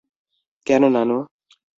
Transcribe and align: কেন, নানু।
কেন, 0.65 0.83
নানু। 0.89 1.17